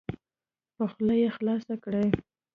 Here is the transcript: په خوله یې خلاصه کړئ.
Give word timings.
په 0.75 0.83
خوله 0.91 1.15
یې 1.21 1.29
خلاصه 1.37 1.75
کړئ. 1.83 2.07